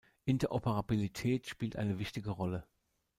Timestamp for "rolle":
2.31-2.65